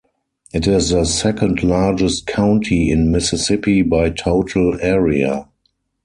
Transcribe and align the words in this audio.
It 0.51 0.65
is 0.65 0.89
the 0.89 1.05
second-largest 1.05 2.25
county 2.25 2.89
in 2.89 3.11
Mississippi 3.11 3.83
by 3.83 4.09
total 4.09 4.75
area. 4.81 5.47